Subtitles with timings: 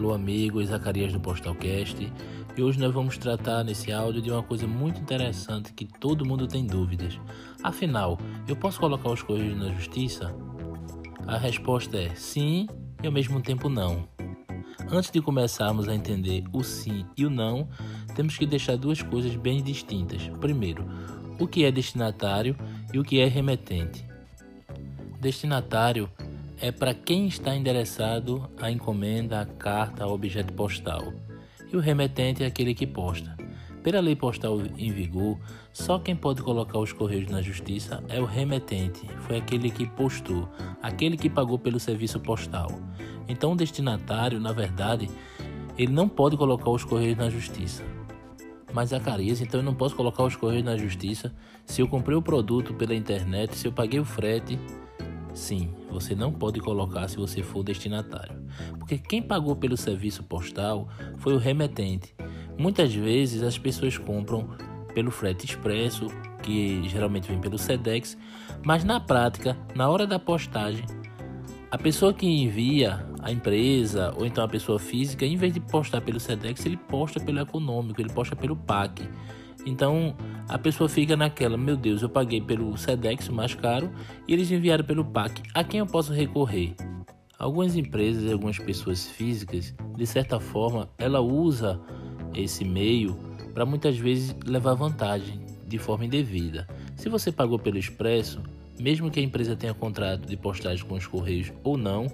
[0.00, 2.10] Alô amigos, Zacarias do Postalcast.
[2.56, 6.48] E hoje nós vamos tratar nesse áudio de uma coisa muito interessante que todo mundo
[6.48, 7.20] tem dúvidas.
[7.62, 8.18] Afinal,
[8.48, 10.34] eu posso colocar os correios na justiça?
[11.26, 12.66] A resposta é sim
[13.02, 14.08] e ao mesmo tempo não.
[14.90, 17.68] Antes de começarmos a entender o sim e o não,
[18.14, 20.26] temos que deixar duas coisas bem distintas.
[20.40, 20.82] Primeiro,
[21.38, 22.56] o que é destinatário
[22.90, 24.02] e o que é remetente.
[25.20, 26.08] Destinatário
[26.60, 31.12] é para quem está endereçado a encomenda, a carta, ao objeto postal.
[31.72, 33.34] E o remetente é aquele que posta.
[33.82, 35.38] Pela lei postal em vigor,
[35.72, 40.46] só quem pode colocar os correios na justiça é o remetente, foi aquele que postou,
[40.82, 42.70] aquele que pagou pelo serviço postal.
[43.26, 45.08] Então, o destinatário, na verdade,
[45.78, 47.82] ele não pode colocar os correios na justiça.
[48.70, 52.22] Mas Zacarias, então eu não posso colocar os correios na justiça se eu comprei o
[52.22, 54.58] produto pela internet, se eu paguei o frete
[55.40, 58.36] Sim, você não pode colocar se você for destinatário,
[58.78, 62.14] porque quem pagou pelo serviço postal foi o remetente.
[62.58, 64.50] Muitas vezes as pessoas compram
[64.94, 66.08] pelo frete expresso,
[66.42, 68.18] que geralmente vem pelo Sedex,
[68.62, 70.84] mas na prática, na hora da postagem,
[71.70, 76.02] a pessoa que envia, a empresa ou então a pessoa física, em vez de postar
[76.02, 79.08] pelo Sedex, ele posta pelo econômico, ele posta pelo PAC.
[79.66, 80.14] Então
[80.48, 83.90] a pessoa fica naquela, meu Deus, eu paguei pelo Sedex mais caro
[84.26, 85.42] e eles enviaram pelo PAC.
[85.54, 86.74] A quem eu posso recorrer?
[87.38, 91.80] Algumas empresas e algumas pessoas físicas, de certa forma, ela usa
[92.34, 93.16] esse meio
[93.54, 96.68] para muitas vezes levar vantagem de forma indevida.
[96.96, 98.42] Se você pagou pelo Expresso,
[98.78, 102.06] mesmo que a empresa tenha contrato de postagem com os Correios ou não,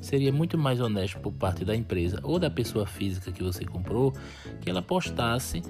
[0.00, 4.12] seria muito mais honesto por parte da empresa ou da pessoa física que você comprou
[4.60, 5.62] que ela postasse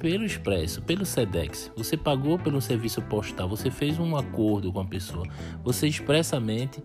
[0.00, 4.84] pelo Expresso, pelo Sedex, você pagou pelo serviço postal, você fez um acordo com a
[4.84, 5.26] pessoa,
[5.62, 6.82] você expressamente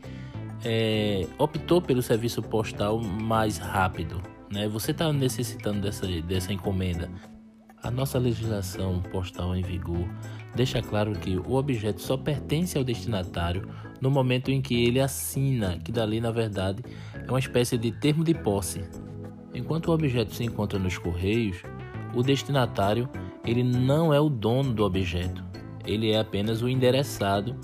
[0.63, 4.21] é, optou pelo serviço postal mais rápido,
[4.51, 4.67] né?
[4.67, 7.09] Você está necessitando dessa, dessa encomenda.
[7.81, 10.07] A nossa legislação postal em vigor
[10.53, 13.69] deixa claro que o objeto só pertence ao destinatário
[14.01, 16.83] no momento em que ele assina, que dali na verdade
[17.13, 18.83] é uma espécie de termo de posse.
[19.53, 21.61] Enquanto o objeto se encontra nos correios,
[22.13, 23.09] o destinatário
[23.45, 25.43] ele não é o dono do objeto,
[25.85, 27.55] ele é apenas o endereçado.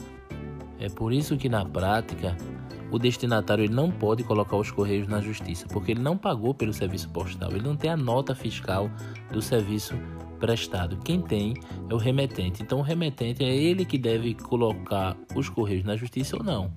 [0.79, 2.35] É por isso que na prática
[2.91, 6.74] o destinatário ele não pode colocar os correios na justiça, porque ele não pagou pelo
[6.74, 8.91] serviço postal, ele não tem a nota fiscal
[9.31, 9.96] do serviço
[10.40, 10.97] prestado.
[10.97, 11.53] Quem tem
[11.90, 12.63] é o remetente.
[12.63, 16.73] Então o remetente é ele que deve colocar os correios na justiça ou não.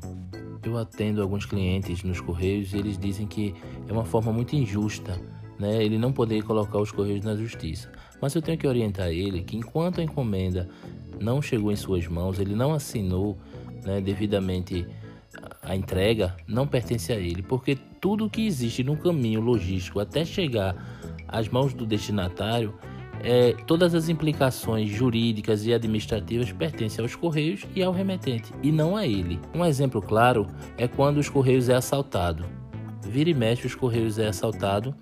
[0.62, 3.54] Eu atendo alguns clientes nos correios e eles dizem que
[3.88, 5.20] é uma forma muito injusta
[5.58, 7.90] né, ele não poder colocar os correios na justiça.
[8.20, 10.68] Mas eu tenho que orientar ele que enquanto a encomenda
[11.20, 13.38] não chegou em suas mãos, ele não assinou
[13.84, 14.86] né, devidamente
[15.62, 20.76] a entrega, não pertence a ele, porque tudo que existe no caminho logístico até chegar
[21.26, 22.74] às mãos do destinatário,
[23.22, 28.96] é, todas as implicações jurídicas e administrativas pertencem aos Correios e ao remetente, e não
[28.96, 29.40] a ele.
[29.54, 32.44] Um exemplo claro é quando os Correios é assaltado.
[33.02, 34.94] Vira e mexe, os Correios é assaltado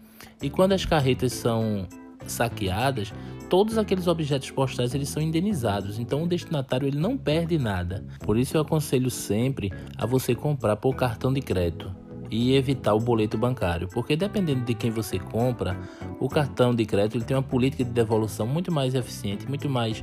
[0.43, 1.87] e quando as carretas são
[2.27, 3.13] saqueadas,
[3.49, 8.05] todos aqueles objetos postais eles são indenizados, então o destinatário ele não perde nada.
[8.21, 11.95] Por isso eu aconselho sempre a você comprar por cartão de crédito
[12.31, 15.79] e evitar o boleto bancário, porque dependendo de quem você compra,
[16.19, 20.03] o cartão de crédito ele tem uma política de devolução muito mais eficiente, muito mais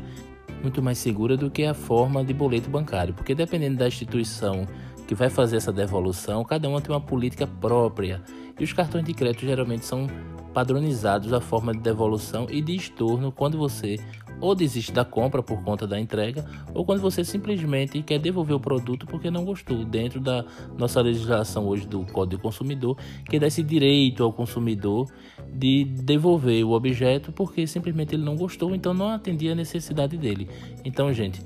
[0.62, 4.68] muito mais segura do que a forma de boleto bancário, porque dependendo da instituição
[5.10, 8.22] que vai fazer essa devolução, cada uma tem uma política própria
[8.60, 10.06] e os cartões de crédito geralmente são
[10.54, 13.98] padronizados a forma de devolução e de estorno quando você
[14.40, 18.60] ou desiste da compra por conta da entrega, ou quando você simplesmente quer devolver o
[18.60, 20.46] produto porque não gostou, dentro da
[20.78, 22.96] nossa legislação hoje do Código Consumidor,
[23.28, 25.12] que dá esse direito ao consumidor
[25.52, 30.48] de devolver o objeto porque simplesmente ele não gostou, então não atendia a necessidade dele.
[30.86, 31.42] Então, gente,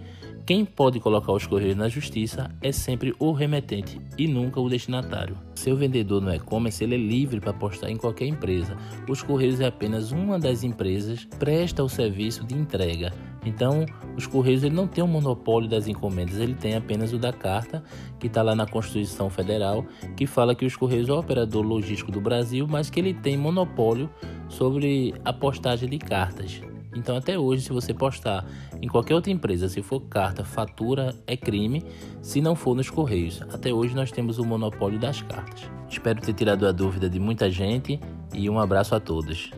[0.46, 5.38] quem pode colocar os correios na justiça é sempre o remetente e nunca o destinatário.
[5.56, 8.76] Seu vendedor no e-commerce ele é livre para postar em qualquer empresa.
[9.08, 13.14] Os correios é apenas uma das empresas que presta o serviço de entrega.
[13.46, 13.86] Então,
[14.18, 17.32] os correios ele não tem o um monopólio das encomendas, ele tem apenas o da
[17.32, 17.82] carta,
[18.20, 19.86] que está lá na Constituição Federal,
[20.18, 23.38] que fala que os correios é o operador logístico do Brasil, mas que ele tem
[23.38, 24.10] monopólio
[24.50, 26.62] sobre a postagem de cartas.
[26.96, 28.46] Então, até hoje, se você postar
[28.82, 31.84] em qualquer outra empresa, se for carta, fatura, é crime,
[32.22, 33.42] se não for nos Correios.
[33.52, 35.70] Até hoje, nós temos o monopólio das cartas.
[35.90, 38.00] Espero ter tirado a dúvida de muita gente
[38.34, 39.52] e um abraço a todos.